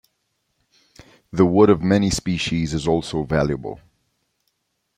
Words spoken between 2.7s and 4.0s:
is also valuable.